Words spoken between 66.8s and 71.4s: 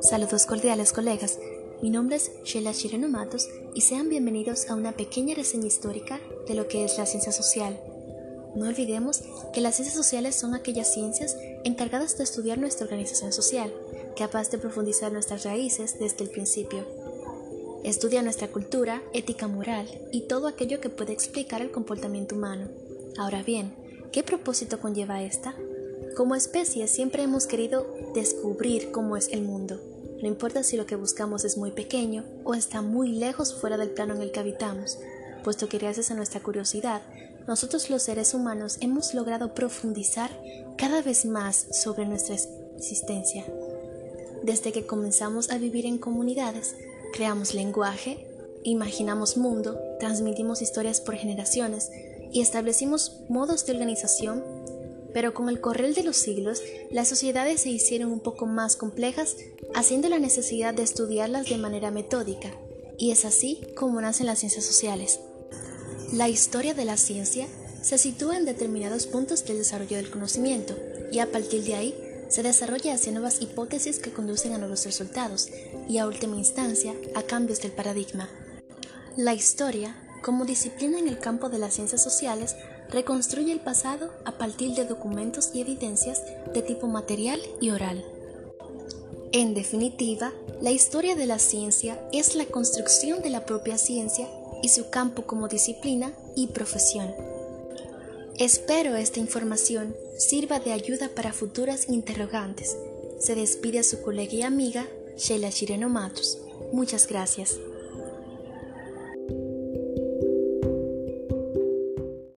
la ciencia se sitúa en determinados puntos del desarrollo del conocimiento, y a